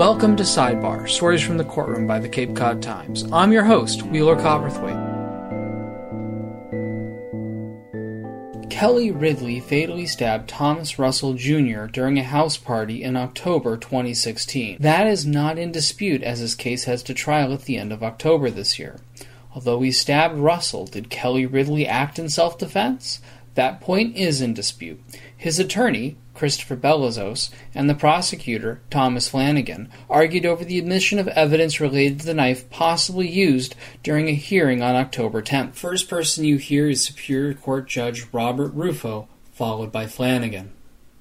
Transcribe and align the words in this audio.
Welcome 0.00 0.34
to 0.36 0.44
Sidebar 0.44 1.06
Stories 1.06 1.42
from 1.42 1.58
the 1.58 1.64
Courtroom 1.64 2.06
by 2.06 2.20
the 2.20 2.28
Cape 2.30 2.56
Cod 2.56 2.82
Times. 2.82 3.30
I'm 3.30 3.52
your 3.52 3.64
host, 3.64 4.02
Wheeler 4.04 4.34
Cowperthwaite. 4.34 4.96
Kelly 8.70 9.10
Ridley 9.10 9.60
fatally 9.60 10.06
stabbed 10.06 10.48
Thomas 10.48 10.98
Russell 10.98 11.34
Jr. 11.34 11.84
during 11.84 12.18
a 12.18 12.24
house 12.24 12.56
party 12.56 13.02
in 13.02 13.14
October 13.14 13.76
2016. 13.76 14.78
That 14.80 15.06
is 15.06 15.26
not 15.26 15.58
in 15.58 15.70
dispute 15.70 16.22
as 16.22 16.38
his 16.38 16.54
case 16.54 16.84
heads 16.84 17.02
to 17.02 17.12
trial 17.12 17.52
at 17.52 17.64
the 17.64 17.76
end 17.76 17.92
of 17.92 18.02
October 18.02 18.48
this 18.48 18.78
year. 18.78 19.00
Although 19.54 19.82
he 19.82 19.92
stabbed 19.92 20.38
Russell, 20.38 20.86
did 20.86 21.10
Kelly 21.10 21.44
Ridley 21.44 21.86
act 21.86 22.18
in 22.18 22.30
self 22.30 22.56
defense? 22.56 23.20
That 23.54 23.82
point 23.82 24.16
is 24.16 24.40
in 24.40 24.54
dispute. 24.54 24.98
His 25.36 25.58
attorney, 25.58 26.16
Christopher 26.40 26.74
Belizos, 26.74 27.50
and 27.74 27.90
the 27.90 27.94
prosecutor, 27.94 28.80
Thomas 28.88 29.28
Flanagan, 29.28 29.90
argued 30.08 30.46
over 30.46 30.64
the 30.64 30.78
admission 30.78 31.18
of 31.18 31.28
evidence 31.28 31.80
related 31.80 32.20
to 32.20 32.24
the 32.24 32.32
knife 32.32 32.70
possibly 32.70 33.28
used 33.28 33.74
during 34.02 34.26
a 34.26 34.32
hearing 34.32 34.80
on 34.80 34.96
October 34.96 35.42
10th. 35.42 35.74
First 35.74 36.08
person 36.08 36.46
you 36.46 36.56
hear 36.56 36.88
is 36.88 37.04
Superior 37.04 37.52
Court 37.52 37.86
Judge 37.86 38.24
Robert 38.32 38.72
Rufo, 38.72 39.28
followed 39.52 39.92
by 39.92 40.06
Flanagan. 40.06 40.72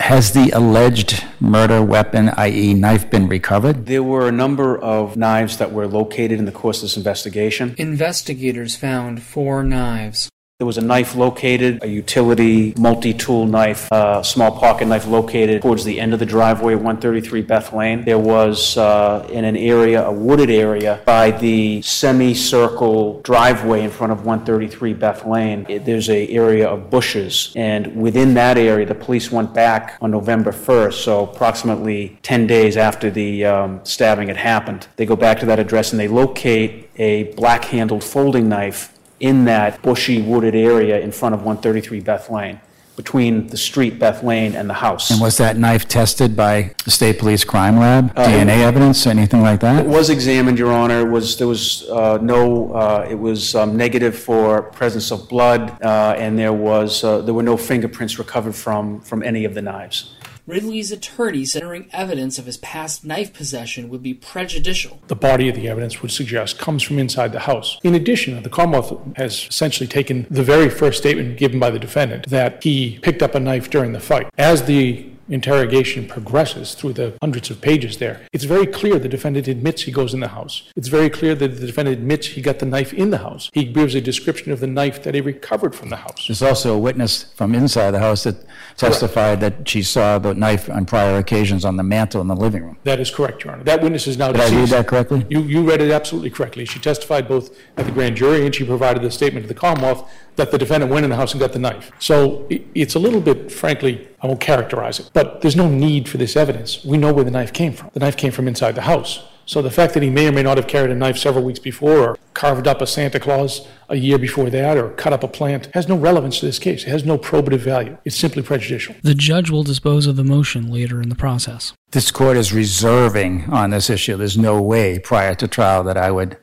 Has 0.00 0.32
the 0.32 0.50
alleged 0.50 1.24
murder 1.38 1.80
weapon, 1.80 2.30
i.e., 2.30 2.74
knife, 2.74 3.08
been 3.08 3.28
recovered? 3.28 3.86
There 3.86 4.02
were 4.02 4.26
a 4.26 4.32
number 4.32 4.76
of 4.76 5.16
knives 5.16 5.58
that 5.58 5.70
were 5.70 5.86
located 5.86 6.40
in 6.40 6.44
the 6.44 6.50
course 6.50 6.78
of 6.78 6.86
this 6.86 6.96
investigation. 6.96 7.76
Investigators 7.78 8.74
found 8.74 9.22
four 9.22 9.62
knives. 9.62 10.28
There 10.64 10.66
was 10.66 10.78
a 10.78 10.80
knife 10.80 11.14
located, 11.14 11.82
a 11.84 11.86
utility 11.88 12.72
multi-tool 12.78 13.44
knife, 13.44 13.86
a 13.92 14.22
small 14.24 14.50
pocket 14.50 14.88
knife 14.88 15.06
located 15.06 15.60
towards 15.60 15.84
the 15.84 16.00
end 16.00 16.14
of 16.14 16.20
the 16.20 16.24
driveway 16.24 16.74
133 16.74 17.42
Beth 17.42 17.74
Lane. 17.74 18.02
There 18.02 18.18
was 18.18 18.78
uh, 18.78 19.28
in 19.30 19.44
an 19.44 19.58
area, 19.58 20.06
a 20.06 20.10
wooded 20.10 20.48
area, 20.48 21.02
by 21.04 21.32
the 21.32 21.82
semicircle 21.82 23.20
driveway 23.20 23.82
in 23.82 23.90
front 23.90 24.10
of 24.10 24.24
133 24.24 24.94
Beth 24.94 25.26
Lane. 25.26 25.66
It- 25.68 25.84
There's 25.84 26.08
a 26.08 26.28
area 26.28 26.66
of 26.66 26.88
bushes, 26.88 27.52
and 27.56 27.94
within 27.94 28.32
that 28.32 28.56
area, 28.56 28.86
the 28.86 28.94
police 28.94 29.30
went 29.30 29.52
back 29.52 29.98
on 30.00 30.10
November 30.12 30.50
1st, 30.50 30.94
so 30.94 31.24
approximately 31.24 32.18
10 32.22 32.46
days 32.46 32.78
after 32.78 33.10
the 33.10 33.44
um, 33.44 33.80
stabbing 33.84 34.28
had 34.28 34.38
happened. 34.38 34.86
They 34.96 35.04
go 35.04 35.14
back 35.14 35.40
to 35.40 35.46
that 35.46 35.58
address 35.58 35.90
and 35.92 36.00
they 36.00 36.08
locate 36.08 36.88
a 36.96 37.24
black-handled 37.34 38.02
folding 38.02 38.48
knife 38.48 38.93
in 39.20 39.44
that 39.44 39.80
bushy 39.82 40.20
wooded 40.22 40.54
area 40.54 41.00
in 41.00 41.12
front 41.12 41.34
of 41.34 41.40
133 41.40 42.00
Beth 42.00 42.30
Lane, 42.30 42.60
between 42.96 43.48
the 43.48 43.56
street 43.56 43.98
Beth 43.98 44.22
Lane 44.22 44.54
and 44.54 44.68
the 44.68 44.74
house. 44.74 45.10
And 45.10 45.20
was 45.20 45.36
that 45.38 45.56
knife 45.56 45.88
tested 45.88 46.36
by 46.36 46.74
the 46.84 46.90
State 46.90 47.18
Police 47.18 47.44
Crime 47.44 47.78
Lab? 47.78 48.12
Uh, 48.16 48.26
DNA 48.26 48.58
evidence, 48.60 49.06
anything 49.06 49.42
like 49.42 49.60
that? 49.60 49.84
It 49.84 49.88
was 49.88 50.10
examined, 50.10 50.58
Your 50.58 50.72
Honor. 50.72 51.00
It 51.00 51.10
was, 51.10 51.36
there 51.36 51.48
was 51.48 51.88
uh, 51.90 52.18
no, 52.22 52.72
uh, 52.72 53.06
it 53.08 53.18
was 53.18 53.54
um, 53.54 53.76
negative 53.76 54.16
for 54.16 54.62
presence 54.62 55.10
of 55.10 55.28
blood, 55.28 55.82
uh, 55.82 56.14
and 56.18 56.38
there 56.38 56.52
was, 56.52 57.02
uh, 57.02 57.20
there 57.22 57.34
were 57.34 57.42
no 57.42 57.56
fingerprints 57.56 58.18
recovered 58.18 58.54
from, 58.54 59.00
from 59.00 59.22
any 59.22 59.44
of 59.44 59.54
the 59.54 59.62
knives. 59.62 60.14
Ridley's 60.46 60.92
attorney 60.92 61.46
said 61.46 61.62
evidence 61.92 62.38
of 62.38 62.44
his 62.44 62.58
past 62.58 63.04
knife 63.04 63.32
possession 63.32 63.88
would 63.88 64.02
be 64.02 64.12
prejudicial. 64.12 65.00
the 65.06 65.16
body 65.16 65.48
of 65.48 65.56
the 65.56 65.68
evidence 65.68 66.02
would 66.02 66.10
suggest 66.10 66.58
comes 66.58 66.82
from 66.82 66.98
inside 66.98 67.32
the 67.32 67.40
house. 67.40 67.78
In 67.82 67.94
addition, 67.94 68.42
the 68.42 68.50
Commonwealth 68.50 69.00
has 69.16 69.46
essentially 69.48 69.86
taken 69.86 70.26
the 70.30 70.42
very 70.42 70.68
first 70.68 70.98
statement 70.98 71.38
given 71.38 71.58
by 71.58 71.70
the 71.70 71.78
defendant 71.78 72.28
that 72.28 72.62
he 72.62 72.98
picked 73.00 73.22
up 73.22 73.34
a 73.34 73.40
knife 73.40 73.70
during 73.70 73.92
the 73.92 74.00
fight. 74.00 74.28
As 74.36 74.64
the 74.64 75.06
interrogation 75.28 76.06
progresses 76.06 76.74
through 76.74 76.92
the 76.94 77.14
hundreds 77.20 77.50
of 77.50 77.60
pages 77.60 77.98
there, 77.98 78.20
it's 78.32 78.44
very 78.44 78.66
clear 78.66 78.98
the 78.98 79.08
defendant 79.08 79.48
admits 79.48 79.82
he 79.82 79.92
goes 79.92 80.14
in 80.14 80.20
the 80.20 80.28
house. 80.28 80.62
It's 80.76 80.88
very 80.88 81.10
clear 81.10 81.34
that 81.34 81.48
the 81.60 81.66
defendant 81.66 81.98
admits 81.98 82.26
he 82.28 82.40
got 82.40 82.58
the 82.58 82.66
knife 82.66 82.92
in 82.92 83.10
the 83.10 83.18
house. 83.18 83.50
He 83.52 83.64
gives 83.64 83.94
a 83.94 84.00
description 84.00 84.52
of 84.52 84.60
the 84.60 84.66
knife 84.66 85.02
that 85.02 85.14
he 85.14 85.20
recovered 85.20 85.74
from 85.74 85.88
the 85.90 85.96
house. 85.96 86.26
There's 86.28 86.42
also 86.42 86.74
a 86.74 86.78
witness 86.78 87.24
from 87.34 87.54
inside 87.54 87.92
the 87.92 87.98
house 88.00 88.24
that 88.24 88.36
testified 88.76 89.40
that 89.40 89.68
she 89.68 89.82
saw 89.82 90.18
the 90.18 90.34
knife 90.34 90.68
on 90.68 90.84
prior 90.86 91.16
occasions 91.18 91.64
on 91.64 91.76
the 91.76 91.82
mantle 91.82 92.20
in 92.20 92.26
the 92.28 92.36
living 92.36 92.62
room. 92.64 92.76
That 92.84 93.00
is 93.00 93.10
correct, 93.10 93.44
Your 93.44 93.54
Honor. 93.54 93.64
That 93.64 93.82
witness 93.82 94.06
is 94.06 94.16
now 94.18 94.32
Did 94.32 94.40
I 94.40 94.50
read 94.54 94.68
that 94.70 94.86
correctly? 94.88 95.26
You, 95.28 95.42
you 95.42 95.62
read 95.62 95.80
it 95.80 95.90
absolutely 95.90 96.30
correctly. 96.30 96.64
She 96.64 96.78
testified 96.78 97.28
both 97.28 97.56
at 97.76 97.86
the 97.86 97.92
grand 97.92 98.16
jury 98.16 98.44
and 98.44 98.54
she 98.54 98.64
provided 98.64 99.02
the 99.02 99.10
statement 99.10 99.44
to 99.44 99.48
the 99.48 99.58
Commonwealth 99.58 100.10
that 100.36 100.50
the 100.50 100.58
defendant 100.58 100.90
went 100.90 101.04
in 101.04 101.10
the 101.10 101.16
house 101.16 101.32
and 101.32 101.40
got 101.40 101.52
the 101.52 101.58
knife. 101.60 101.92
So 102.00 102.46
i- 102.50 102.60
it's 102.74 102.94
a 102.94 102.98
little 102.98 103.20
bit, 103.20 103.52
frankly, 103.52 104.08
I 104.24 104.26
won't 104.26 104.40
characterize 104.40 104.98
it, 105.00 105.10
but 105.12 105.42
there's 105.42 105.54
no 105.54 105.68
need 105.68 106.08
for 106.08 106.16
this 106.16 106.34
evidence. 106.34 106.82
We 106.82 106.96
know 106.96 107.12
where 107.12 107.24
the 107.24 107.30
knife 107.30 107.52
came 107.52 107.74
from. 107.74 107.90
The 107.92 108.00
knife 108.00 108.16
came 108.16 108.32
from 108.32 108.48
inside 108.48 108.74
the 108.74 108.80
house. 108.80 109.22
So 109.44 109.60
the 109.60 109.70
fact 109.70 109.92
that 109.92 110.02
he 110.02 110.08
may 110.08 110.26
or 110.26 110.32
may 110.32 110.42
not 110.42 110.56
have 110.56 110.66
carried 110.66 110.90
a 110.90 110.94
knife 110.94 111.18
several 111.18 111.44
weeks 111.44 111.58
before, 111.58 111.98
or 111.98 112.18
carved 112.32 112.66
up 112.66 112.80
a 112.80 112.86
Santa 112.86 113.20
Claus 113.20 113.68
a 113.90 113.96
year 113.96 114.16
before 114.16 114.48
that, 114.48 114.78
or 114.78 114.88
cut 114.92 115.12
up 115.12 115.22
a 115.22 115.28
plant, 115.28 115.68
has 115.74 115.88
no 115.88 115.96
relevance 115.98 116.40
to 116.40 116.46
this 116.46 116.58
case. 116.58 116.84
It 116.84 116.88
has 116.88 117.04
no 117.04 117.18
probative 117.18 117.58
value. 117.58 117.98
It's 118.06 118.16
simply 118.16 118.42
prejudicial. 118.42 118.94
The 119.02 119.14
judge 119.14 119.50
will 119.50 119.62
dispose 119.62 120.06
of 120.06 120.16
the 120.16 120.24
motion 120.24 120.72
later 120.72 121.02
in 121.02 121.10
the 121.10 121.14
process. 121.14 121.74
This 121.90 122.10
court 122.10 122.38
is 122.38 122.50
reserving 122.50 123.44
on 123.50 123.68
this 123.68 123.90
issue. 123.90 124.16
There's 124.16 124.38
no 124.38 124.58
way 124.62 124.98
prior 124.98 125.34
to 125.34 125.46
trial 125.46 125.84
that 125.84 125.98
I 125.98 126.10
would 126.10 126.38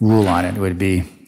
rule 0.00 0.26
on 0.26 0.44
it. 0.44 0.56
It 0.56 0.60
would 0.60 0.76
be 0.76 0.96
Yeah. 0.96 1.21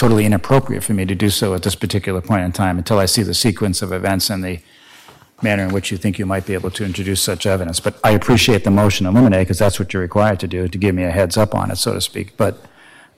Totally 0.00 0.24
inappropriate 0.24 0.82
for 0.82 0.94
me 0.94 1.04
to 1.04 1.14
do 1.14 1.28
so 1.28 1.52
at 1.52 1.62
this 1.62 1.74
particular 1.74 2.22
point 2.22 2.42
in 2.42 2.52
time 2.52 2.78
until 2.78 2.98
I 2.98 3.04
see 3.04 3.22
the 3.22 3.34
sequence 3.34 3.82
of 3.82 3.92
events 3.92 4.30
and 4.30 4.42
the 4.42 4.58
manner 5.42 5.62
in 5.62 5.74
which 5.74 5.92
you 5.92 5.98
think 5.98 6.18
you 6.18 6.24
might 6.24 6.46
be 6.46 6.54
able 6.54 6.70
to 6.70 6.86
introduce 6.86 7.20
such 7.20 7.44
evidence. 7.44 7.80
But 7.80 8.00
I 8.02 8.12
appreciate 8.12 8.64
the 8.64 8.70
motion 8.70 9.04
to 9.04 9.10
eliminate 9.10 9.46
because 9.46 9.58
that's 9.58 9.78
what 9.78 9.92
you're 9.92 10.00
required 10.00 10.40
to 10.40 10.48
do, 10.48 10.68
to 10.68 10.78
give 10.78 10.94
me 10.94 11.02
a 11.04 11.10
heads 11.10 11.36
up 11.36 11.54
on 11.54 11.70
it, 11.70 11.76
so 11.76 11.92
to 11.92 12.00
speak. 12.00 12.34
But 12.38 12.54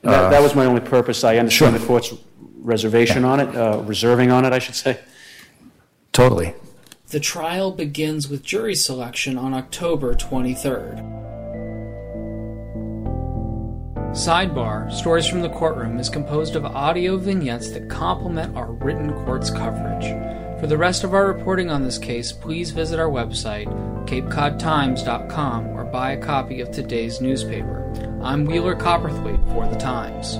And 0.03 0.12
That, 0.12 0.31
that 0.31 0.43
was 0.43 0.56
my 0.56 0.65
only 0.65 0.81
purpose. 0.81 1.22
I 1.22 1.37
understand 1.37 1.75
Sure. 1.75 1.78
the 1.78 1.87
court's 1.87 2.15
reservation 2.59 3.25
on 3.25 3.38
it, 3.38 3.54
uh, 3.54 3.81
reserving 3.84 4.32
on 4.32 4.44
it, 4.44 4.53
I 4.53 4.59
should 4.59 4.75
say. 4.75 4.99
totally. 6.10 6.54
The 7.10 7.20
trial 7.20 7.70
begins 7.70 8.28
with 8.28 8.43
jury 8.43 8.75
selection 8.75 9.38
on 9.38 9.54
October 9.54 10.16
23rd. 10.16 11.21
Sidebar 14.12 14.92
Stories 14.92 15.26
from 15.26 15.40
the 15.40 15.48
Courtroom 15.48 15.98
is 15.98 16.10
composed 16.10 16.54
of 16.54 16.66
audio 16.66 17.16
vignettes 17.16 17.70
that 17.70 17.88
complement 17.88 18.54
our 18.54 18.70
written 18.72 19.10
court's 19.24 19.50
coverage. 19.50 20.04
For 20.60 20.66
the 20.66 20.76
rest 20.76 21.02
of 21.02 21.14
our 21.14 21.26
reporting 21.26 21.70
on 21.70 21.82
this 21.82 21.96
case, 21.96 22.30
please 22.30 22.72
visit 22.72 23.00
our 23.00 23.08
website, 23.08 23.68
capecodtimes.com, 24.06 25.68
or 25.68 25.84
buy 25.84 26.12
a 26.12 26.22
copy 26.22 26.60
of 26.60 26.70
today's 26.70 27.22
newspaper. 27.22 27.90
I'm 28.22 28.44
Wheeler 28.44 28.76
Cowperthwaite 28.76 29.50
for 29.54 29.66
The 29.66 29.80
Times. 29.80 30.36